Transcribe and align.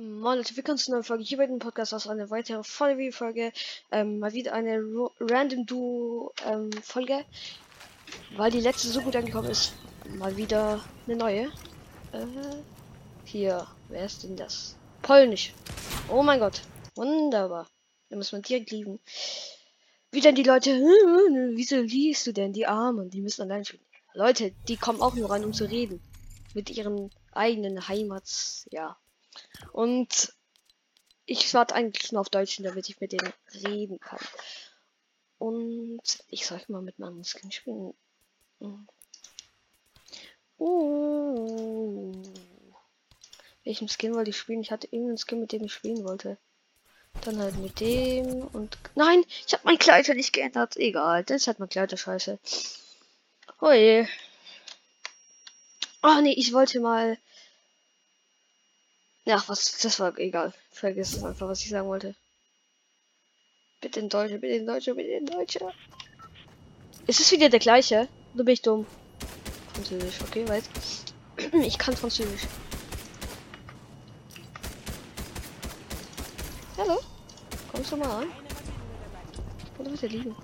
Moin 0.00 0.36
Leute, 0.38 0.56
willkommen 0.56 0.78
zu 0.78 0.92
einer 0.92 0.98
neuen 0.98 1.04
Folge 1.04 1.24
hier 1.24 1.38
bei 1.38 1.46
dem 1.46 1.58
Podcast 1.58 1.92
aus 1.92 2.06
einer 2.06 2.30
weiteren 2.30 2.62
Folge. 2.62 3.52
Ähm, 3.90 4.20
mal 4.20 4.32
wieder 4.32 4.52
eine 4.52 4.80
Ro 4.80 5.10
Random 5.18 5.66
Duo 5.66 6.32
ähm, 6.46 6.70
Folge, 6.84 7.24
weil 8.36 8.52
die 8.52 8.60
letzte 8.60 8.86
so 8.86 9.00
gut 9.00 9.16
angekommen 9.16 9.50
ist. 9.50 9.72
Mal 10.10 10.36
wieder 10.36 10.84
eine 11.04 11.16
neue. 11.16 11.46
Äh, 12.12 12.26
hier, 13.24 13.66
wer 13.88 14.04
ist 14.04 14.22
denn 14.22 14.36
das? 14.36 14.76
Polnisch. 15.02 15.52
Oh 16.08 16.22
mein 16.22 16.38
Gott, 16.38 16.62
wunderbar. 16.94 17.66
Da 18.08 18.14
muss 18.14 18.30
man 18.30 18.42
direkt 18.42 18.70
lieben. 18.70 19.00
Wie 20.12 20.20
denn 20.20 20.36
die 20.36 20.44
Leute, 20.44 20.70
wieso 21.56 21.80
liest 21.80 22.24
du 22.28 22.32
denn 22.32 22.52
die 22.52 22.68
Armen? 22.68 23.10
Die 23.10 23.20
müssen 23.20 23.42
allein 23.42 23.64
spielen. 23.64 23.82
Leute, 24.14 24.52
die 24.68 24.76
kommen 24.76 25.00
auch 25.00 25.14
nur 25.14 25.28
rein, 25.28 25.44
um 25.44 25.52
zu 25.52 25.64
reden. 25.64 26.00
Mit 26.54 26.70
ihren 26.70 27.10
eigenen 27.32 27.88
Heimats, 27.88 28.64
ja, 28.70 28.96
und 29.72 30.32
ich 31.26 31.52
warte 31.54 31.74
eigentlich 31.74 32.12
nur 32.12 32.22
auf 32.22 32.30
Deutschen, 32.30 32.64
damit 32.64 32.88
ich 32.88 33.00
mit 33.00 33.12
denen 33.12 33.32
reden 33.62 34.00
kann. 34.00 34.18
Und 35.38 36.00
ich 36.28 36.46
sollte 36.46 36.72
mal 36.72 36.82
mit 36.82 36.98
meinem 36.98 37.22
Skin 37.22 37.52
spielen. 37.52 37.94
Uh. 40.58 42.22
Welchen 43.64 43.88
Skin 43.88 44.14
wollte 44.14 44.30
ich 44.30 44.38
spielen? 44.38 44.62
Ich 44.62 44.70
hatte 44.70 44.86
irgendeinen 44.86 45.18
Skin, 45.18 45.40
mit 45.40 45.52
dem 45.52 45.64
ich 45.64 45.72
spielen 45.72 46.02
wollte. 46.04 46.38
Dann 47.24 47.38
halt 47.38 47.56
mit 47.56 47.78
dem 47.80 48.42
und. 48.48 48.78
Nein, 48.94 49.24
ich 49.46 49.52
habe 49.52 49.64
mein 49.64 49.78
Kleid 49.78 50.08
nicht 50.08 50.32
geändert. 50.32 50.76
Egal, 50.76 51.24
das 51.24 51.46
hat 51.46 51.58
mein 51.58 51.68
Kleid 51.68 51.96
scheiße. 51.96 52.38
Oh 53.60 53.72
je. 53.72 54.06
Oh 56.02 56.20
nee, 56.22 56.32
ich 56.32 56.52
wollte 56.52 56.80
mal 56.80 57.18
ja, 59.28 59.44
was, 59.46 59.78
das 59.82 60.00
war 60.00 60.16
egal. 60.18 60.54
Vergiss 60.70 61.12
es 61.12 61.22
einfach, 61.22 61.48
was 61.48 61.60
ich 61.62 61.68
sagen 61.68 61.86
wollte. 61.86 62.14
Bitte 63.82 64.00
in 64.00 64.08
Deutsche, 64.08 64.38
bitte 64.38 64.54
in 64.54 64.66
Deutsche, 64.66 64.94
bitte 64.94 65.10
in 65.10 65.26
Deutsche. 65.26 65.60
Ist 67.06 67.20
es 67.20 67.30
wieder 67.30 67.50
der 67.50 67.58
gleiche? 67.58 68.08
Du 68.32 68.42
bist 68.42 68.66
dumm. 68.66 68.86
Französisch, 69.74 70.20
okay, 70.22 70.48
weit. 70.48 70.64
Ich 71.52 71.76
kann 71.76 71.94
Französisch. 71.94 72.48
Hallo? 76.78 76.98
Kommst 77.70 77.92
du 77.92 77.96
mal 77.96 78.22
an? 78.22 78.32
Oder 79.78 79.90
er 80.02 80.08
liegen? 80.08 80.34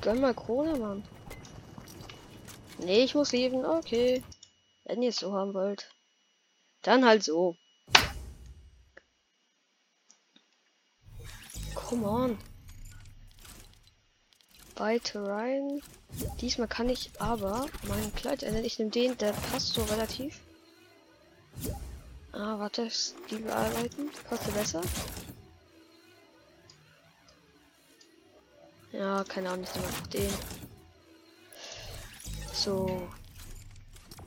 Gönn 0.00 0.20
mal 0.20 0.32
Krone, 0.32 0.78
Mann. 0.78 1.02
Nee, 2.78 3.02
ich 3.02 3.16
muss 3.16 3.32
leben. 3.32 3.66
Okay. 3.66 4.22
Wenn 4.84 5.02
ihr 5.02 5.08
es 5.08 5.16
so 5.16 5.32
haben 5.32 5.54
wollt. 5.54 5.90
Dann 6.82 7.04
halt 7.04 7.22
so. 7.24 7.56
Come 11.74 12.06
on. 12.06 12.38
Weiter 14.76 15.24
rein. 15.26 15.82
Diesmal 16.40 16.68
kann 16.68 16.88
ich 16.88 17.10
aber 17.20 17.66
mein 17.88 18.14
Kleid 18.14 18.42
ändern. 18.42 18.64
Ich 18.64 18.78
nehme 18.78 18.90
den, 18.90 19.18
der 19.18 19.32
passt 19.32 19.74
so 19.74 19.82
relativ. 19.84 20.40
Ah, 22.32 22.58
warte, 22.58 22.88
die 23.30 23.36
bearbeiten. 23.36 24.10
Passt 24.28 24.54
besser? 24.54 24.82
Ja, 28.92 29.24
keine 29.24 29.50
Ahnung, 29.50 29.64
ich 29.64 29.74
nehme 29.74 29.86
einfach 29.88 30.06
den. 30.06 30.32
So. 32.52 33.08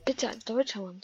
Bitte 0.06 0.30
ein 0.30 0.40
deutscher 0.42 0.82
Mann. 0.82 1.02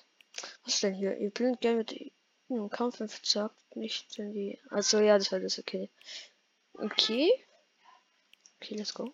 Was 0.67 0.81
denn 0.81 0.95
hier? 0.95 1.17
Ihr 1.17 1.29
blind 1.29 1.61
gerne 1.61 1.77
mit 1.77 2.11
im 2.49 2.69
Kampf 2.69 2.97
verzagt 2.97 3.77
nicht 3.77 4.19
in 4.19 4.33
die. 4.33 4.59
Also 4.69 4.99
ja, 4.99 5.17
das 5.17 5.31
war 5.31 5.39
das 5.39 5.57
okay. 5.59 5.89
Okay. 6.73 7.31
Okay, 8.57 8.75
let's 8.75 8.93
go. 8.93 9.13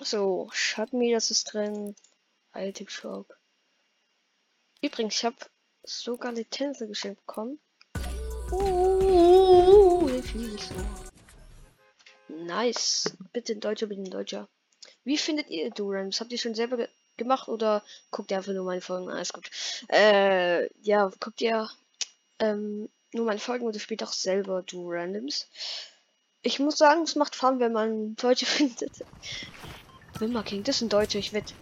So, 0.00 0.48
Schattenmeter 0.54 1.18
ist 1.18 1.52
drin. 1.52 1.94
Item 2.54 2.88
Shop. 2.88 3.36
Übrigens, 4.80 5.16
ich 5.16 5.24
habe 5.26 5.36
sogar 5.82 6.32
Lizenzen 6.32 6.88
geschenkt 6.88 7.20
bekommen. 7.26 7.60
Uh, 8.52 10.08
ich 10.08 10.62
so. 10.62 10.74
Nice. 12.28 13.14
Bitte 13.34 13.56
Deutscher, 13.56 13.86
bitte 13.86 14.08
Deutscher. 14.08 14.48
Wie 15.04 15.18
findet 15.18 15.50
ihr 15.50 15.70
Durams? 15.70 16.20
Habt 16.20 16.32
ihr 16.32 16.38
schon 16.38 16.54
selber 16.54 16.88
gemacht 17.22 17.48
oder 17.48 17.82
guckt 18.10 18.30
ihr 18.30 18.38
einfach 18.38 18.52
nur 18.52 18.64
meine 18.64 18.80
Folgen? 18.80 19.10
Alles 19.10 19.32
gut. 19.32 19.50
Äh, 19.88 20.68
ja, 20.82 21.10
guckt 21.20 21.40
ihr 21.40 21.68
ähm, 22.38 22.88
nur 23.12 23.26
meine 23.26 23.40
Folgen 23.40 23.66
oder 23.66 23.78
spielt 23.78 24.02
auch 24.02 24.12
selber 24.12 24.62
du 24.62 24.90
Randoms? 24.90 25.48
Ich 26.42 26.58
muss 26.58 26.76
sagen, 26.76 27.02
es 27.02 27.14
macht 27.14 27.36
Fun, 27.36 27.60
wenn 27.60 27.72
man 27.72 28.16
Deutsche 28.16 28.46
findet. 28.46 29.04
Wimmer 30.18 30.42
King, 30.42 30.62
das 30.64 30.78
sind 30.78 30.92
Deutsche, 30.92 31.18
ich 31.18 31.32
wette. 31.32 31.54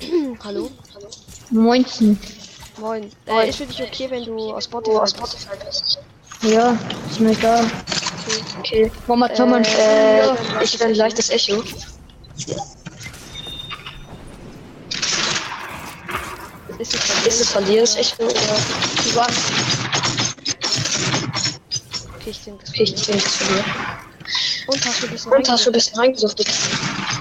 Hallo? 0.44 0.70
Hallo? 0.94 1.08
Moinchen. 1.50 2.18
Moin. 2.78 3.10
Äh, 3.26 3.48
ist 3.48 3.58
für 3.58 3.66
dich 3.66 3.82
okay, 3.82 4.10
wenn 4.10 4.24
du 4.24 4.54
aus 4.54 4.64
Spotify, 4.64 4.96
aus 4.96 5.10
Spotify 5.10 5.56
bist? 5.64 5.98
Ja, 6.42 6.76
ist 7.08 7.20
mir 7.20 7.32
egal. 7.32 7.64
Okay. 8.18 8.42
Okay. 8.58 8.92
Mama, 9.06 9.28
Thomas, 9.28 9.68
Äh, 9.74 10.18
äh, 10.20 10.26
ja, 10.26 10.62
ich 10.62 10.78
will 10.80 10.88
ein 10.88 10.94
leichtes 10.94 11.30
Echo. 11.30 11.62
Ist 16.82 16.94
es 16.94 17.00
von 17.00 17.22
Ist 17.28 17.40
es 17.40 17.50
dir 17.64 17.80
das 17.82 17.94
Echo 17.94 18.24
oder 18.24 18.40
was? 19.14 19.52
Okay, 22.16 22.30
ich 22.30 22.40
denke, 22.42 22.64
das 22.64 22.70
Okay, 22.70 22.82
ich 22.82 23.06
denke 23.06 23.24
es 23.24 23.36
von 23.36 23.54
dir. 23.54 23.64
Und 24.66 24.84
hast 24.84 25.00
du 25.00 25.06
ein 25.06 25.12
bisschen 25.12 25.32
Und 25.32 25.48
hast 25.48 25.64
du 25.64 25.70
ein 25.70 25.72
bisschen 25.74 25.98
reingesuchtet? 26.00 26.48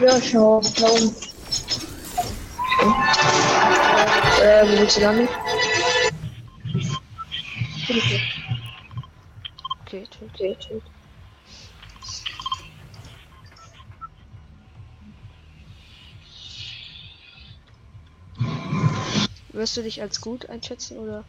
Ja, 0.01 0.19
schau, 0.19 0.61
da 0.79 0.87
oben. 0.89 1.15
Äh, 4.41 4.65
wo 4.65 4.79
willst 4.79 4.97
du 4.97 5.01
landen? 5.01 5.29
Okay, 7.83 8.01
tschüss. 8.01 8.21
Okay, 9.85 10.81
Wirst 19.53 19.75
du 19.75 19.83
dich 19.83 20.01
als 20.01 20.21
gut 20.21 20.49
einschätzen 20.49 20.97
oder? 20.97 21.23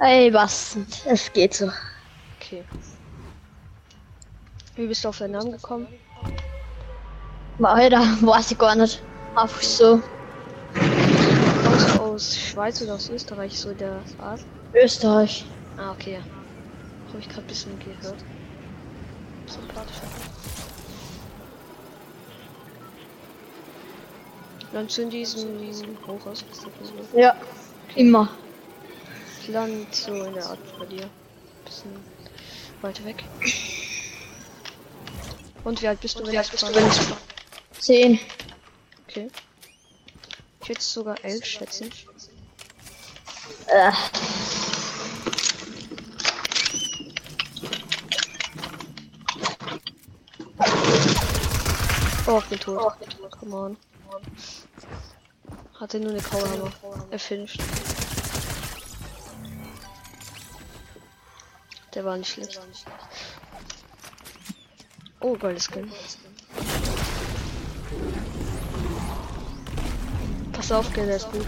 Ey, 0.00 0.32
was? 0.32 0.76
Es 1.04 1.32
geht 1.32 1.54
so. 1.54 1.70
Okay. 2.40 2.64
Wie 4.76 4.86
bist 4.88 5.04
du 5.04 5.08
auf 5.08 5.18
deinen 5.18 5.32
Namen 5.32 5.52
gekommen? 5.52 5.86
Alter, 7.62 8.00
weiß 8.20 8.50
ich 8.50 8.58
gar 8.58 8.74
nicht. 8.74 9.00
Einfach 9.36 9.62
so. 9.62 10.02
Du 10.74 12.02
aus 12.02 12.36
Schweiz 12.36 12.82
oder 12.82 12.94
aus 12.94 13.08
Österreich, 13.08 13.58
so 13.58 13.72
der 13.72 14.00
Art? 14.18 14.40
Österreich. 14.74 15.44
Ah, 15.76 15.92
okay. 15.92 16.20
Habe 17.08 17.18
ich 17.20 17.28
gerade 17.28 17.42
ein 17.42 17.46
bisschen 17.46 17.78
gehört. 17.78 18.16
Sympathisch. 19.46 20.33
Dann 24.74 24.88
zu 24.88 25.06
diesem 25.06 25.96
Hochhaus. 26.04 26.44
Ja, 27.14 27.36
immer. 27.94 28.28
Land 29.46 29.94
so 29.94 30.24
in 30.24 30.34
der 30.34 30.46
Art 30.46 30.78
bei 30.80 30.86
dir. 30.86 31.08
Bisschen 31.64 31.92
weiter 32.82 33.04
weg. 33.04 33.22
Und 35.62 35.80
wie 35.80 35.86
alt 35.86 36.00
bist 36.00 36.18
du, 36.18 36.26
wenn 36.26 36.34
ich 36.34 36.50
bist 36.50 36.62
du, 36.64 36.66
frage? 36.66 36.74
wenn 36.74 36.88
ich 36.88 37.80
Zehn. 37.80 38.18
Okay. 39.08 39.30
Ich 40.60 40.68
würde 40.68 40.80
sogar 40.80 41.24
elf 41.24 41.44
schätzen. 41.44 41.92
Äh, 43.68 43.92
Oh, 52.26 52.38
ich 52.38 52.44
bin 52.46 52.58
tot. 52.58 52.94
Come 53.38 53.54
on. 53.54 53.76
Hatte 55.84 56.00
nur 56.00 56.12
eine 56.12 56.22
Kauerhammer. 56.22 56.72
Er 57.10 57.18
finisht. 57.18 57.60
Der 61.92 62.04
war 62.06 62.16
nicht 62.16 62.32
schlecht. 62.32 62.58
Oh, 65.20 65.36
goldes 65.36 65.66
Skin. 65.66 65.92
Pass 70.54 70.72
auf, 70.72 70.90
Gell, 70.94 71.04
der 71.04 71.16
ist 71.16 71.30
gut. 71.30 71.46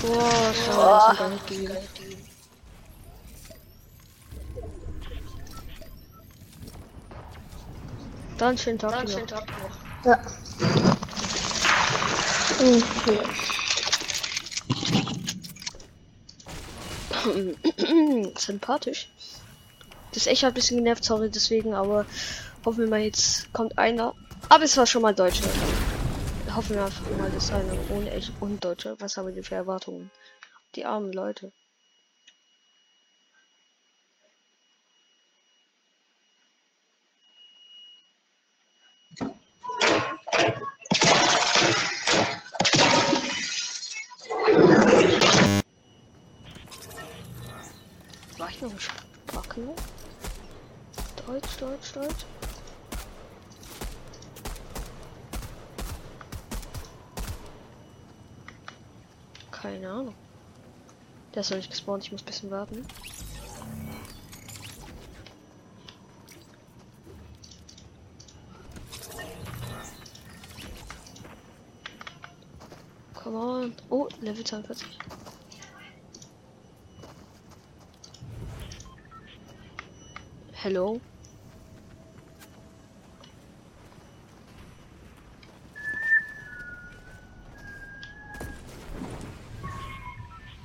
Boah, 0.00 0.54
schade, 0.54 0.88
das 0.88 1.12
ist 1.12 1.18
gar 1.18 1.28
nicht 1.28 1.46
gewesen. 1.46 1.97
Dann 8.38 8.56
schönen 8.56 8.78
Tag 8.78 9.04
dir 9.04 9.18
noch. 9.18 9.28
ja. 10.04 10.20
Okay. 12.60 13.18
Sympathisch. 18.38 19.10
Das 20.12 20.22
ist 20.22 20.26
echt 20.28 20.44
ein 20.44 20.54
bisschen 20.54 20.78
genervt, 20.78 21.04
sorry 21.04 21.30
deswegen, 21.30 21.74
aber 21.74 22.06
hoffen 22.64 22.80
wir 22.80 22.88
mal, 22.88 23.00
jetzt 23.00 23.52
kommt 23.52 23.76
einer. 23.76 24.14
Aber 24.48 24.64
es 24.64 24.76
war 24.76 24.86
schon 24.86 25.02
mal 25.02 25.14
Deutscher. 25.14 25.48
Hoffen 26.54 26.76
wir 26.76 26.84
einfach 26.84 27.10
mal, 27.18 27.30
dass 27.30 27.52
einer 27.52 27.72
ohne 27.90 28.10
echt 28.10 28.32
und 28.40 28.64
Deutscher. 28.64 28.96
Was 29.00 29.16
haben 29.16 29.26
wir 29.26 29.34
denn 29.34 29.44
für 29.44 29.56
Erwartungen? 29.56 30.10
Die 30.74 30.84
armen 30.84 31.12
Leute. 31.12 31.52
Sprachknopf? 49.58 49.82
Deutsch, 51.26 51.56
Deutsch, 51.58 51.92
Deutsch. 51.92 52.26
Keine 59.50 59.90
Ahnung. 59.90 60.14
Der 61.34 61.40
ist 61.40 61.50
noch 61.50 61.56
nicht 61.56 61.70
gespawnt, 61.70 62.04
ich 62.04 62.12
muss 62.12 62.22
ein 62.22 62.26
bisschen 62.26 62.50
warten. 62.50 62.86
Come 73.14 73.36
on. 73.36 73.74
Oh, 73.90 74.08
Level 74.20 74.44
42. 74.44 74.86
Hello. 80.68 81.00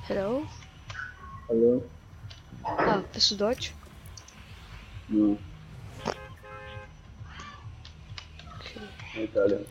Hello. 0.08 0.46
Hello? 1.48 1.90
Ah, 2.64 3.02
bist 3.14 3.32
du 3.32 3.38
Deutsch? 3.38 3.74
Ja, 5.08 5.38
Okay. 8.60 8.90
alle. 9.38 9.66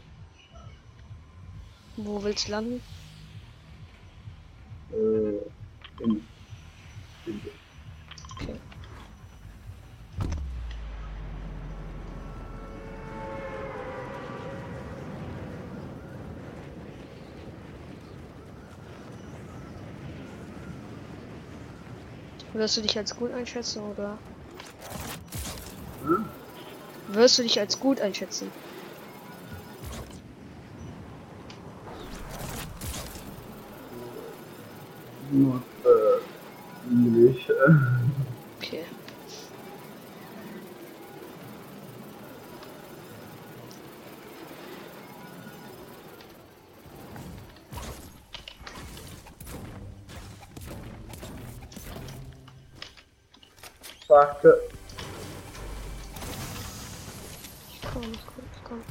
Wo 1.96 2.22
willst 2.22 2.48
du 2.48 2.52
landen? 2.52 2.82
Wirst 22.52 22.76
du 22.76 22.82
dich 22.82 22.98
als 22.98 23.16
gut 23.16 23.32
einschätzen 23.32 23.82
oder? 23.82 24.18
Hm? 26.04 26.24
Wirst 27.08 27.38
du 27.38 27.42
dich 27.42 27.58
als 27.58 27.80
gut 27.80 28.00
einschätzen? 28.00 28.50
Sagte, 54.12 54.60
Komm, 57.92 58.02
komm, 58.02 58.44
komm. 58.64 58.82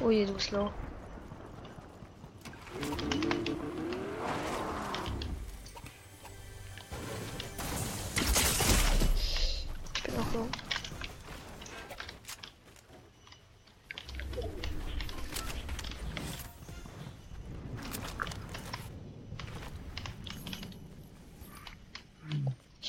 Oh 0.00 0.10
je, 0.10 0.24
du 0.24 0.32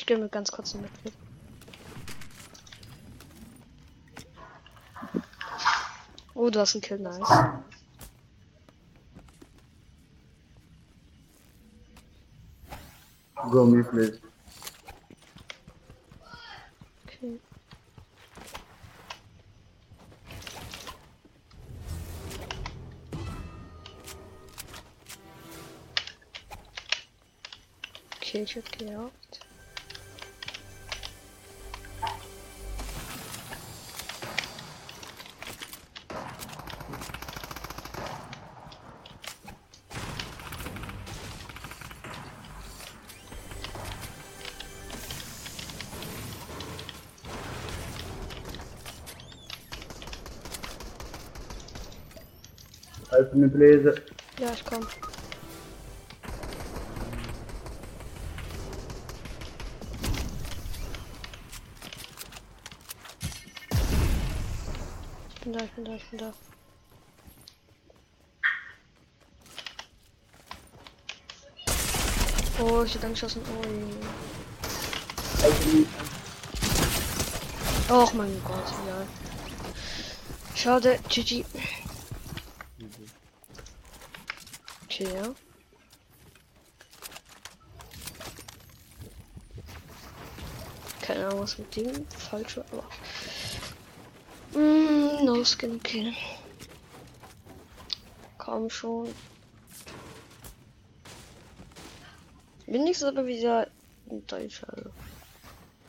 Ich 0.02 0.08
gönne 0.08 0.24
mir 0.24 0.30
ganz 0.30 0.52
kurz 0.52 0.74
einen 0.74 0.82
Mitglied. 0.82 1.14
Oh, 6.34 6.50
du 6.50 6.60
hast 6.60 6.74
einen 6.74 6.82
Kill, 6.82 6.98
nice. 6.98 7.20
go 13.52 13.68
me 13.68 13.84
please. 13.84 14.20
Okay. 17.06 17.40
Okay, 28.18 28.42
ich 28.42 28.56
hab 28.56 28.72
gejagt. 28.80 29.51
Ja, 54.40 54.52
ich 54.54 54.66
komm. 54.66 54.88
Ich 65.30 65.42
bin 65.42 65.54
da, 65.54 65.64
ich 65.64 65.72
bin 65.72 65.86
da, 65.86 65.96
ich 65.96 66.10
bin 66.10 66.20
da. 66.20 66.34
Oh. 72.60 72.84
Oh. 72.84 72.86
Help 75.42 75.66
me. 75.66 75.86
Och 77.90 78.14
mein 78.14 78.42
Gott, 78.44 78.72
ja. 78.88 79.06
Schade, 80.56 81.00
GG. 81.10 81.44
Ja. 85.02 85.34
Keine 91.02 91.26
Ahnung, 91.26 91.40
was 91.40 91.58
mit 91.58 91.76
dem 91.76 92.08
falsch 92.12 92.58
war, 92.58 92.66
aber. 92.72 92.84
Mm, 94.60 95.26
no 95.26 95.44
skin, 95.44 95.78
okay. 95.78 96.14
Komm 98.38 98.70
schon. 98.70 99.10
Wenigstens 102.68 103.08
aber 103.08 103.26
wieder 103.26 103.68
ein 104.08 104.28
Deutscher. 104.28 104.68
Also. 104.72 104.92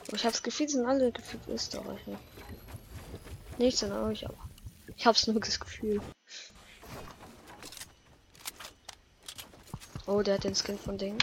Aber 0.06 0.16
ich 0.16 0.24
hab's 0.24 0.42
Gefühl, 0.42 0.70
sind 0.70 0.86
alle 0.86 1.12
gefühlt 1.12 1.46
Österreicher. 1.48 2.18
Nichts 3.58 3.84
an 3.84 3.92
euch, 3.92 4.24
aber. 4.26 4.38
Ich 4.96 5.06
hab's 5.06 5.26
nur 5.26 5.38
das 5.38 5.60
Gefühl. 5.60 6.00
Oh, 10.14 10.20
der 10.20 10.34
hat 10.34 10.44
den 10.44 10.54
Skin 10.54 10.78
von 10.78 10.98
Ding. 10.98 11.16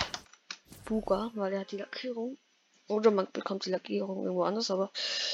Buga, 0.86 1.30
weil 1.36 1.54
er 1.54 1.60
hat 1.60 1.72
die 1.72 1.78
Lackierung. 1.78 2.40
Oder 2.88 3.12
man 3.12 3.28
bekommt 3.32 3.66
die 3.68 3.70
Lackierung 3.70 4.24
irgendwo 4.24 4.42
anders, 4.42 4.72
aber 4.72 4.92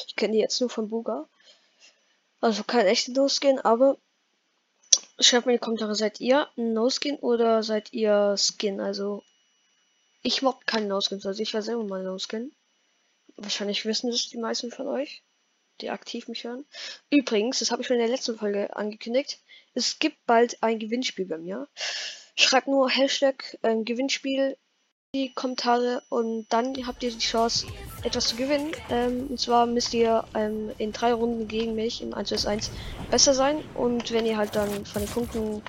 ich 0.08 0.18
kenne 0.18 0.34
die 0.34 0.40
jetzt 0.40 0.60
nur 0.60 0.70
von 0.70 0.90
Buga. 0.90 1.30
Also 2.42 2.66
kein 2.66 2.86
echter 2.86 3.14
No-Skin, 3.14 3.60
aber 3.60 3.98
schreibt 5.22 5.46
mir 5.46 5.54
in 5.54 5.60
die 5.60 5.64
Kommentare, 5.64 5.96
seid 5.96 6.20
ihr 6.20 6.50
No-Skin 6.58 7.16
oder 7.16 7.64
seid 7.64 7.94
ihr 7.94 8.36
Skin? 8.38 8.82
Also 8.82 9.24
ich 10.22 10.42
mob 10.42 10.68
keinen 10.68 10.90
No-Skins, 10.90 11.26
also 11.26 11.42
ich 11.42 11.54
war 11.54 11.62
selber 11.62 11.86
mal 11.86 12.04
No-Skin. 12.04 12.52
Wahrscheinlich 13.38 13.86
wissen 13.86 14.12
das 14.12 14.28
die 14.28 14.38
meisten 14.38 14.70
von 14.70 14.90
euch, 14.90 15.24
die 15.80 15.92
aktiv 15.92 16.28
mich 16.28 16.44
hören. 16.44 16.66
Übrigens, 17.10 17.60
das 17.60 17.72
habe 17.72 17.84
ich 17.84 17.88
schon 17.88 17.96
in 17.96 18.02
der 18.02 18.12
letzten 18.12 18.38
Folge 18.38 18.76
angekündigt. 18.76 19.40
Es 19.74 19.98
gibt 19.98 20.18
bald 20.26 20.62
ein 20.62 20.78
Gewinnspiel 20.78 21.26
bei 21.26 21.38
mir. 21.38 21.70
Schreibt 22.36 22.68
nur 22.68 22.90
Hashtag 22.90 23.58
ähm, 23.64 23.86
Gewinnspiel 23.86 24.58
die 25.16 25.34
Kommentare 25.34 26.04
und 26.10 26.46
dann 26.50 26.76
habt 26.86 27.02
ihr 27.02 27.10
die 27.10 27.20
Chance, 27.20 27.68
etwas 28.04 28.28
zu 28.28 28.36
gewinnen. 28.36 28.72
Ähm, 28.90 29.28
und 29.30 29.40
zwar 29.40 29.66
müsst 29.66 29.94
ihr 29.94 30.26
ähm, 30.36 30.72
in 30.78 30.92
drei 30.92 31.14
Runden 31.14 31.48
gegen 31.48 31.74
mich 31.74 32.02
im 32.02 32.14
1 32.14 32.30
vs 32.30 32.46
1 32.46 32.72
besser 33.10 33.34
sein. 33.34 33.64
Und 33.76 34.12
wenn 34.12 34.26
ihr 34.26 34.36
halt 34.36 34.56
dann 34.56 34.86
von 34.86 35.02
den 35.02 35.10
Punkten 35.10 35.62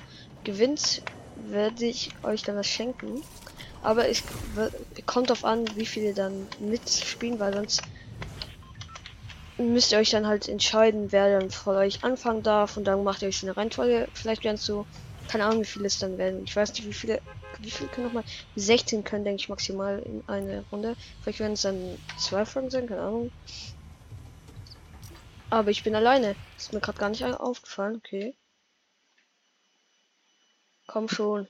gewinnt, 0.43 1.01
werde 1.49 1.85
ich 1.85 2.11
euch 2.23 2.43
dann 2.43 2.57
was 2.57 2.67
schenken. 2.67 3.23
Aber 3.81 4.09
es 4.09 4.21
kommt 5.05 5.29
darauf 5.29 5.45
an, 5.45 5.65
wie 5.77 5.85
viele 5.85 6.13
dann 6.13 6.47
mitspielen, 6.59 7.39
weil 7.39 7.53
sonst 7.53 7.83
müsst 9.57 9.93
ihr 9.93 9.99
euch 9.99 10.09
dann 10.09 10.27
halt 10.27 10.49
entscheiden, 10.49 11.13
wer 11.13 11.39
dann 11.39 11.49
von 11.51 11.77
euch 11.77 12.03
anfangen 12.03 12.43
darf 12.43 12.75
und 12.75 12.83
dann 12.83 13.03
macht 13.05 13.21
ihr 13.21 13.29
euch 13.29 13.43
eine 13.43 13.55
Reihenfolge. 13.55 14.09
Vielleicht 14.13 14.43
werden 14.43 14.55
es 14.55 14.65
so, 14.65 14.85
keine 15.27 15.45
Ahnung, 15.45 15.61
wie 15.61 15.65
viele 15.65 15.87
es 15.87 15.99
dann 15.99 16.17
werden. 16.17 16.43
Ich 16.45 16.55
weiß 16.55 16.73
nicht, 16.73 16.87
wie 16.87 16.93
viele 16.93 17.21
wie 17.59 17.71
viel 17.71 17.87
können 17.87 18.07
nochmal? 18.07 18.23
16 18.55 19.03
können, 19.03 19.23
denke 19.23 19.41
ich, 19.41 19.49
maximal 19.49 19.99
in 19.99 20.23
eine 20.27 20.63
Runde. 20.71 20.95
Vielleicht 21.21 21.39
werden 21.39 21.53
es 21.53 21.61
dann 21.63 21.97
zwei 22.17 22.45
Folgen 22.45 22.69
sein, 22.69 22.87
keine 22.87 23.01
Ahnung. 23.01 23.31
Aber 25.49 25.71
ich 25.71 25.83
bin 25.83 25.95
alleine. 25.95 26.35
Ist 26.57 26.73
mir 26.73 26.81
gerade 26.81 26.99
gar 26.99 27.09
nicht 27.09 27.23
aufgefallen. 27.23 27.95
Okay. 27.97 28.35
Komm 30.87 31.09
schon. 31.09 31.47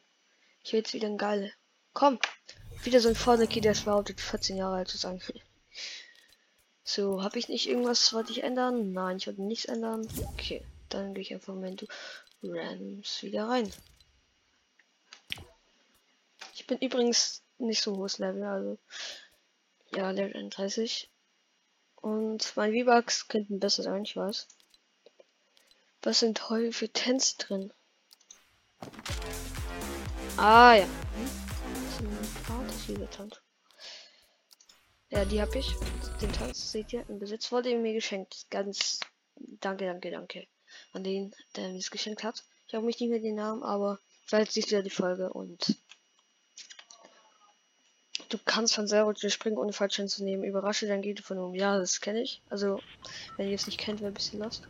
Ich 0.63 0.73
will 0.73 0.79
jetzt 0.79 0.93
wieder 0.93 1.07
ein 1.07 1.17
geile. 1.17 1.51
Komm. 1.93 2.19
Wieder 2.83 2.99
so 2.99 3.09
ein 3.09 3.15
Vorderkey, 3.15 3.61
der 3.61 3.73
behauptet 3.73 4.21
14 4.21 4.57
Jahre 4.57 4.77
alt 4.77 4.89
zu 4.89 4.97
sein. 4.97 5.21
So, 6.89 7.21
habe 7.21 7.37
ich 7.37 7.49
nicht 7.49 7.67
irgendwas, 7.67 8.13
wollte 8.13 8.31
ich 8.31 8.43
ändern? 8.43 8.93
Nein, 8.93 9.17
ich 9.17 9.27
wollte 9.27 9.41
nichts 9.41 9.65
ändern. 9.65 10.07
Okay, 10.31 10.63
dann 10.87 11.13
gehe 11.13 11.21
ich 11.21 11.33
einfach 11.33 11.53
mal 11.53 11.67
in 11.67 11.75
Randoms 12.43 13.23
wieder 13.23 13.47
rein. 13.47 13.71
Ich 16.53 16.67
bin 16.67 16.77
übrigens 16.79 17.43
nicht 17.57 17.81
so 17.81 17.95
hohes 17.95 18.19
Level, 18.19 18.43
also 18.43 18.77
ja, 19.95 20.11
Level 20.11 20.35
31. 20.35 21.09
Und 21.95 22.55
mein 22.55 22.73
V-Bucks 22.73 23.27
könnten 23.27 23.59
besser 23.59 23.83
sein, 23.83 24.03
ich 24.03 24.15
weiß. 24.15 24.47
Was 26.03 26.19
sind 26.19 26.49
heute 26.49 26.71
für 26.71 26.89
Tänze 26.89 27.37
drin? 27.37 27.73
Ah 30.37 30.75
ja. 30.75 30.85
Hm? 30.85 31.47
Ja, 35.09 35.25
die 35.25 35.41
habe 35.41 35.57
ich. 35.57 35.73
Den 36.21 36.31
Tanz 36.33 36.71
seht 36.71 36.93
ihr 36.93 37.07
im 37.09 37.19
Besitz. 37.19 37.51
Wurde 37.51 37.75
mir 37.77 37.93
geschenkt. 37.93 38.45
Ganz 38.49 38.99
danke, 39.35 39.85
danke, 39.85 40.11
danke. 40.11 40.47
An 40.93 41.03
den, 41.03 41.33
der 41.55 41.69
mir 41.69 41.79
es 41.79 41.91
geschenkt 41.91 42.23
hat. 42.23 42.43
Ich 42.67 42.73
habe 42.73 42.85
mich 42.85 42.99
nicht 42.99 43.09
mehr 43.09 43.19
den 43.19 43.35
Namen, 43.35 43.63
aber 43.63 43.99
vielleicht 44.25 44.51
siehst 44.51 44.71
du 44.71 44.75
ja 44.75 44.81
die 44.81 44.89
Folge 44.89 45.31
und 45.31 45.77
Du 48.29 48.37
kannst 48.43 48.75
von 48.75 48.87
selber 48.87 49.13
springen, 49.15 49.57
ohne 49.57 49.71
Fallschirm 49.71 50.07
zu 50.07 50.23
nehmen. 50.23 50.43
Überrasche 50.43 50.85
dein 50.85 51.01
Gegner 51.01 51.23
von 51.23 51.37
oben. 51.39 51.55
Ja, 51.55 51.79
das 51.79 52.01
kenne 52.01 52.21
ich. 52.21 52.41
Also, 52.49 52.81
wenn 53.37 53.47
ihr 53.47 53.55
es 53.55 53.67
nicht 53.67 53.79
kennt, 53.79 54.01
wäre 54.01 54.11
ein 54.11 54.13
bisschen 54.13 54.41
lost. 54.41 54.67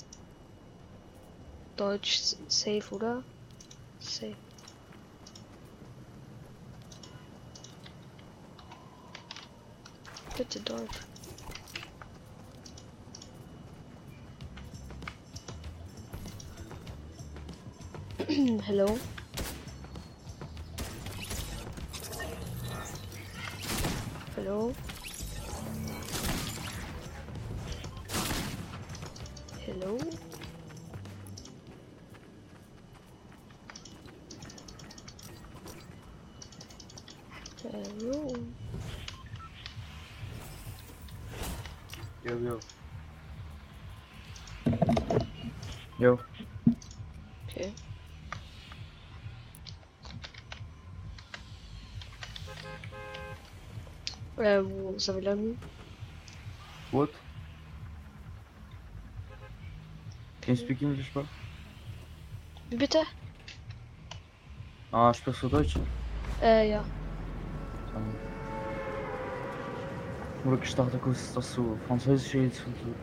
Deutsch 1.76 2.36
safe, 2.48 2.84
oder? 2.92 3.24
Safe. 4.00 4.36
Bitte 10.38 10.60
Deutsch. 10.60 11.17
Hello. 18.68 19.00
Hello? 24.36 24.74
Hello? 29.66 29.98
Hello? 37.64 38.34
Yo, 42.26 42.40
yo. 42.40 42.60
Yo. 45.98 46.37
Wo 54.98 55.00
sollen 55.00 55.20
wir 55.20 55.26
landen? 55.26 55.60
What? 56.92 57.12
Can 60.42 60.56
you 60.56 60.60
speak 60.60 60.82
English, 60.82 61.14
bro? 61.14 61.24
Wie 62.72 62.78
bitte? 62.78 63.04
Ah, 64.92 65.14
sprichst 65.14 65.44
du 65.44 65.50
Deutsch? 65.50 65.76
Äh, 66.42 66.72
ja. 66.72 66.84
Tamam. 67.94 68.16
Ich 70.64 70.74
dachte 70.74 70.98
kurz, 70.98 71.32
dass 71.32 71.54
du 71.54 71.78
Französisch 71.88 72.34
redest 72.34 72.66
und 72.66 72.76
so. 72.78 72.96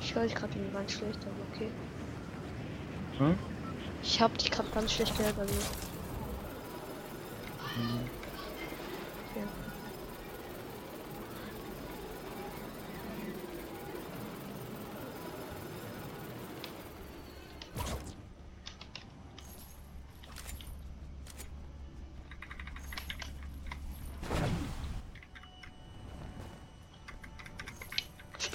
Ich 0.00 0.14
höre 0.14 0.22
dich 0.22 0.36
gerade 0.36 0.54
ganz 0.72 0.92
schlecht, 0.92 1.18
aber 1.22 1.34
okay. 1.52 1.70
Hm? 3.18 3.36
Ich 4.04 4.20
hab 4.22 4.38
dich 4.38 4.52
gerade 4.52 4.68
ganz 4.70 4.92
schlecht 4.92 5.18
gehört, 5.18 5.36
also. 5.36 5.54
Mhm. 7.76 8.15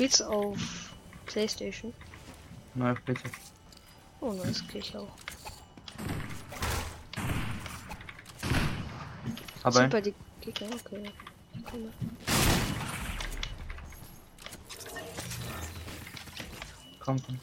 Spielst 0.01 0.23
auf 0.23 0.57
Playstation? 1.27 1.93
Nein, 2.73 2.97
auf 2.97 3.05
PC. 3.05 3.29
Oh, 4.19 4.31
nein, 4.33 4.47
das 4.47 4.67
krieg 4.67 4.83
ich 4.83 4.97
auch. 4.97 5.07
Aber 9.61 9.83
Super, 9.83 10.01
die 10.01 10.15
Gegner, 10.41 10.69
okay. 10.73 11.11
Komm, 16.99 17.21
komm. 17.21 17.39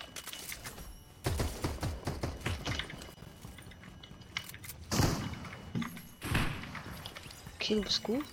Okay, 7.54 7.74
du 7.76 7.82
bist 7.82 8.02
gut. 8.02 8.24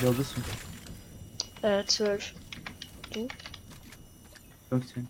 Wie 0.00 0.06
alt 0.06 0.16
bist 0.16 0.34
du? 1.62 1.68
Äh, 1.68 1.84
12. 1.84 2.32
15. 4.70 5.08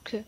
Okay. 0.00 0.24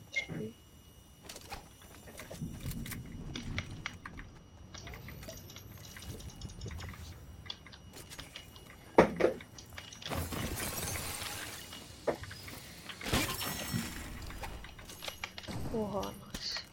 Oha, 15.73 16.01
nice. 16.01 16.65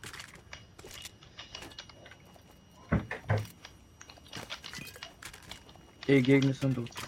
Die 6.08 6.22
Gegner 6.24 6.54
sind 6.54 6.76
tot. 6.76 7.01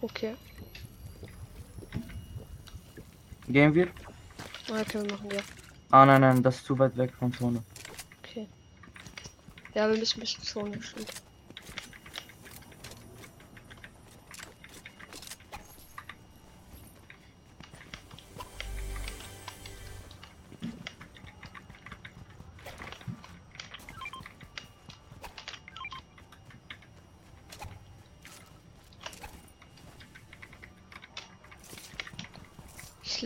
Okay. 0.00 0.34
Gehen 3.48 3.74
wir? 3.74 3.88
Ja, 4.68 4.84
können 4.84 5.08
wir 5.08 5.16
machen, 5.16 5.30
ja. 5.30 5.40
Ah 5.90 6.04
nein, 6.04 6.20
nein, 6.20 6.42
das 6.42 6.56
ist 6.56 6.66
zu 6.66 6.78
weit 6.78 6.96
weg 6.96 7.12
von 7.18 7.32
Zone. 7.32 7.62
Okay. 8.22 8.46
Ja, 9.74 9.90
wir 9.90 9.98
müssen 9.98 10.18
ein 10.18 10.20
bisschen 10.20 10.44
Zone 10.44 10.82
stimmt. 10.82 11.10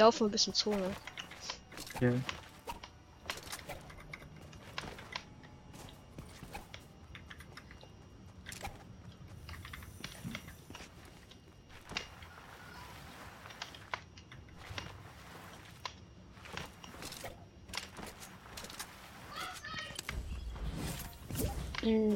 Laufe 0.03 0.25
ein 0.25 0.31
bisschen 0.33 0.53
Zone. 0.53 0.91
Okay. 1.95 2.13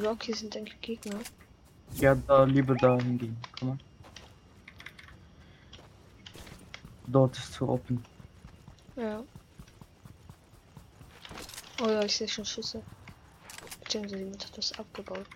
Rocky 0.04 0.32
sind 0.32 0.54
denke 0.54 0.72
ich 0.72 0.80
Gegner. 0.80 1.20
Ja, 1.96 2.14
da 2.14 2.44
lieber 2.44 2.74
da 2.74 2.98
hingehen. 2.98 3.36
Komm 3.58 3.68
mal. 3.68 3.78
Dort 7.16 7.38
ist 7.38 7.54
zu 7.54 7.66
open. 7.66 8.04
Ja. 8.94 9.25
Oh 11.80 11.88
ja, 11.88 12.02
ich 12.02 12.14
sehe 12.14 12.28
schon 12.28 12.44
Schüsse. 12.44 12.82
Beziehungsweise 13.82 14.23
jemand 14.23 14.44
hat 14.44 14.58
was 14.58 14.78
abgebaut. 14.78 15.26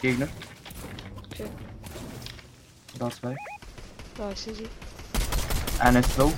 Gegner. 0.00 0.28
Okay. 1.26 1.50
Da 2.98 3.10
zwei. 3.10 3.36
Ich 4.32 4.40
sehe 4.40 4.54
sie. 4.54 4.68
Einer 5.78 6.00
ist 6.00 6.16
low. 6.16 6.32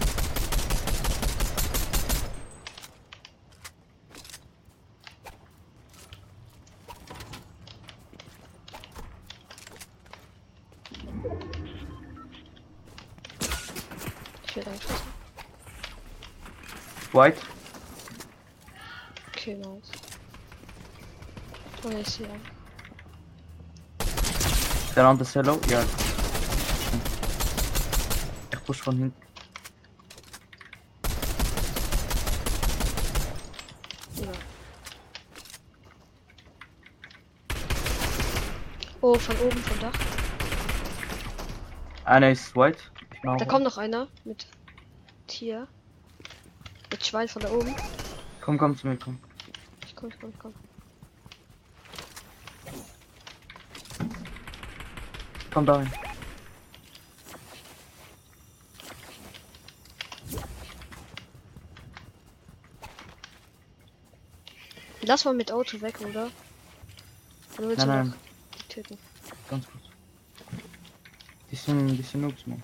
Ich 14.47 14.59
werde 14.59 14.71
angeschossen. 14.71 15.15
White. 17.14 17.40
Okay, 19.28 19.54
nice. 19.54 19.92
Oh 21.85 21.88
ich 21.90 22.09
sehe 22.09 22.26
einen. 22.26 22.40
Der 24.97 25.06
andere 25.06 25.23
ist 25.23 25.35
low. 25.37 25.61
Ja. 25.68 25.85
Ich 28.52 28.64
push 28.64 28.82
von 28.82 28.97
hinten. 28.97 29.23
Ja. 34.17 34.32
Oh, 39.02 39.15
von 39.15 39.36
oben, 39.36 39.58
vom 39.58 39.78
Dach. 39.78 39.93
Einer 42.06 42.30
ist 42.32 42.56
white. 42.56 42.82
Da 43.23 43.45
kommt 43.45 43.62
noch 43.62 43.78
einer 43.78 44.08
mit 44.25 44.49
Tier. 45.28 45.69
Schwein 47.15 47.29
von 47.29 47.43
da 47.43 47.50
oben. 47.53 47.77
Komm, 48.41 48.59
komm 48.59 48.77
zu 48.77 48.89
mir, 48.89 48.97
komm. 48.97 49.21
Ich 49.87 49.95
komm, 49.95 50.09
ich 50.09 50.19
komm, 50.19 50.31
ich 50.31 50.39
komm. 50.41 50.55
Komm 55.53 55.65
da 55.65 55.77
rein. 55.77 55.93
Lass 65.03 65.25
mal 65.25 65.35
mit 65.35 65.53
Auto 65.53 65.81
weg, 65.83 66.00
oder? 66.00 66.33
Oder 67.59 67.69
willst 67.69 67.87
Nein, 67.87 68.07
du 68.07 68.11
nein. 68.11 68.15
töten? 68.69 68.99
Ganz 69.49 69.67
kurz. 69.67 69.85
Die 71.53 71.55
sind, 71.55 71.97
die 71.97 72.03
sind 72.03 72.23
Noobs, 72.23 72.45
man. 72.49 72.61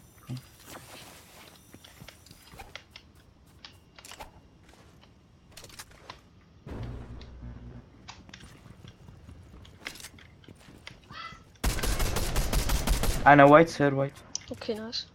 Komm. 13.30 13.38
Einer 13.38 13.48
white, 13.48 13.70
sehr 13.70 13.96
white. 13.96 14.14
Okay, 14.50 14.74
nice. 14.74 15.06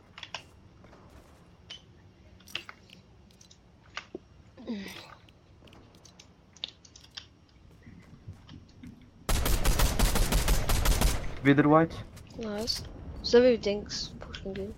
Wieder 11.43 11.69
white. 11.69 11.95
Nice. 12.37 12.83
Sollen 13.21 13.43
wir 13.43 13.57
Dings 13.57 14.13
pushen 14.21 14.53
gehen? 14.53 14.73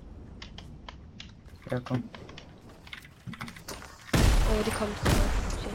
Ja, 1.69 1.80
komm. 1.82 2.04
Oh, 4.50 4.63
die 4.65 4.71
kommen 4.71 4.95
gerade. 5.04 5.15
Okay. 5.54 5.69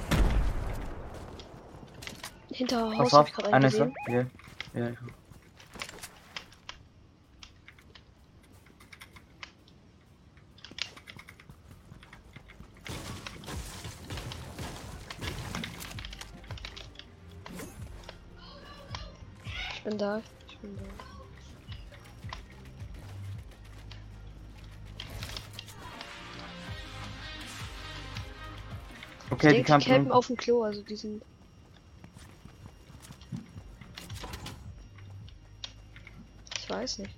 Hinter 2.54 2.98
Haus 2.98 3.10
Pass 3.10 3.12
hab 3.12 3.28
ich 3.28 3.34
auf, 3.34 3.44
gerade 3.44 3.54
einer 3.54 3.68
einen 4.74 4.98
bin 19.92 19.98
da. 19.98 20.22
Ich 20.48 20.58
bin 20.58 20.76
da. 20.76 20.82
Okay, 29.30 29.48
ich 29.48 29.56
die 29.56 29.62
denke, 29.62 29.84
campen 29.84 30.12
auf 30.12 30.26
dem 30.26 30.36
Klo, 30.36 30.62
also 30.62 30.82
die 30.82 30.96
sind. 30.96 31.22
Ich 36.58 36.70
weiß 36.70 36.98
nicht. 36.98 37.14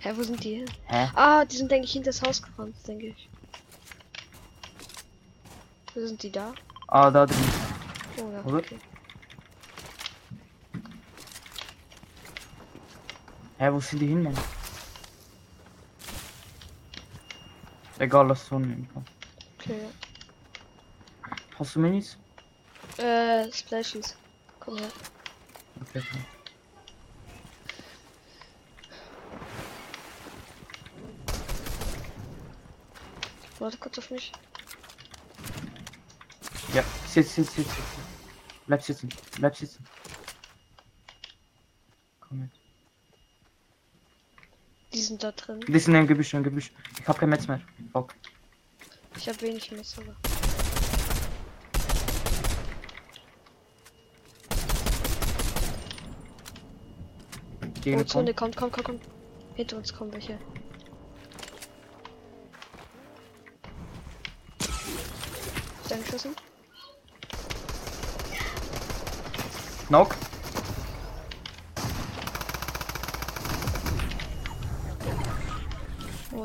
Hä, 0.00 0.12
wo 0.14 0.22
sind 0.22 0.42
die 0.44 0.56
hin? 0.56 0.70
Hä? 0.86 1.10
Ah, 1.14 1.44
die 1.44 1.56
sind, 1.56 1.70
denke 1.70 1.86
ich, 1.86 1.92
hinter 1.92 2.10
das 2.10 2.22
Haus 2.22 2.42
gerannt, 2.42 2.76
denke 2.86 3.06
ich. 3.06 3.28
Wo 5.94 6.06
sind 6.06 6.22
die 6.22 6.30
da? 6.30 6.54
Ah, 6.88 7.10
da 7.10 7.26
drin. 7.26 7.36
Oh 8.18 8.30
ja, 8.30 8.58
okay. 8.58 8.78
Hä, 13.58 13.72
wo 13.72 13.80
sind 13.80 14.00
die 14.00 14.08
hin, 14.08 14.22
Mann? 14.22 14.36
Egal, 17.98 18.26
lass 18.28 18.46
so 18.46 18.58
nehmen. 18.58 18.86
Okay. 19.58 19.80
Hast 21.58 21.74
du 21.74 21.80
Minis? 21.80 22.18
Äh, 22.98 23.50
Splashies. 23.50 24.14
Komm 24.60 24.76
her. 24.76 24.90
Okay, 25.80 26.02
komm. 26.10 26.24
Warte 33.58 33.78
kurz 33.78 33.98
auf 33.98 34.10
mich. 34.10 34.32
Ja, 36.74 36.84
sitz, 37.08 37.34
sitz, 37.34 37.54
sitz, 37.54 37.68
sitz. 37.68 37.86
Bleib 38.66 38.82
sitzen, 38.82 39.08
bleib 39.38 39.56
sitzen. 39.56 39.82
sind 45.16 45.24
da 45.24 45.32
drin. 45.32 45.60
Wir 45.66 45.80
sind 45.80 45.94
im 45.94 46.06
Gebüsch, 46.06 46.34
im 46.34 46.42
Gebüsch. 46.42 46.70
Ich 47.00 47.08
hab 47.08 47.18
kein 47.18 47.30
Metz 47.30 47.46
mehr. 47.46 47.60
Fuck. 47.92 48.14
Ich 49.16 49.28
hab 49.28 49.40
wenig 49.40 49.70
Messer. 49.72 50.02
Ozone 57.86 58.30
oh, 58.30 58.34
kommt, 58.34 58.56
kommt, 58.56 58.72
kommt, 58.72 58.84
kommt. 58.84 59.02
Hinter 59.54 59.76
uns 59.78 59.94
kommen 59.94 60.12
welche. 60.12 60.38
Dann 65.88 66.02
geschossen. 66.02 66.34
Knock. 69.86 70.16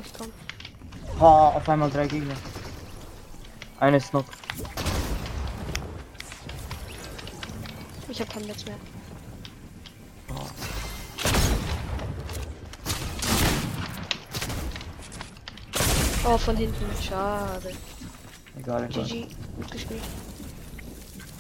Oh, 0.02 0.10
komm. 0.18 0.32
Ha, 1.20 1.50
auf 1.50 1.70
einmal 1.70 1.90
drei 1.92 2.08
Gegner. 2.08 2.34
Eine 3.80 3.98
ist 3.98 4.10
Knock. 4.10 4.26
Ich 8.10 8.20
hab 8.20 8.30
kein 8.30 8.44
Netz 8.44 8.66
mehr. 8.66 8.76
Oh, 16.24 16.38
von 16.38 16.56
hinten. 16.56 16.86
Schade. 17.02 17.74
Egal, 18.58 18.86
egal. 18.86 19.04
GG. 19.04 19.28
Gut 19.56 19.72
gespielt. 19.72 20.04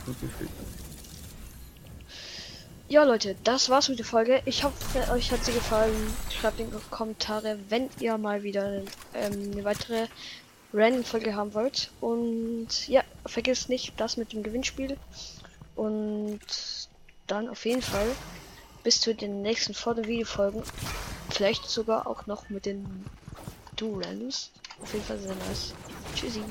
Gut 0.06 0.22
gespielt. 0.22 0.50
Ja, 2.92 3.06
Leute, 3.06 3.38
das 3.46 3.70
war's 3.70 3.88
mit 3.88 4.00
der 4.00 4.06
Folge. 4.06 4.42
Ich 4.44 4.66
hoffe, 4.66 5.10
euch 5.14 5.32
hat 5.32 5.46
sie 5.46 5.54
gefallen. 5.54 6.14
Schreibt 6.30 6.60
in 6.60 6.70
die 6.70 6.78
Kommentare, 6.90 7.58
wenn 7.70 7.90
ihr 8.02 8.18
mal 8.18 8.44
wieder 8.44 8.82
ähm, 9.14 9.52
eine 9.54 9.64
weitere 9.64 10.08
Random-Folge 10.74 11.34
haben 11.34 11.54
wollt. 11.54 11.90
Und 12.02 12.90
ja, 12.90 13.02
vergesst 13.26 13.70
nicht 13.70 13.94
das 13.96 14.18
mit 14.18 14.34
dem 14.34 14.44
Gewinnspiel. 14.44 14.98
Und 15.78 16.42
dann 17.28 17.48
auf 17.48 17.66
jeden 17.66 17.82
Fall 17.82 18.08
bis 18.84 19.00
zu 19.00 19.16
den 19.16 19.42
nächsten 19.42 19.74
Foto-Video-Folgen. 19.74 20.62
Vielleicht 21.30 21.70
sogar 21.70 22.08
auch 22.08 22.28
noch 22.28 22.50
mit 22.50 22.66
den 22.66 23.06
Duo-Randoms. 23.78 24.52
Auf 24.82 24.92
jeden 24.92 25.06
Fall 25.06 25.18
sehr 25.18 25.36
nice. 25.36 25.74
Tschüssi. 26.14 26.42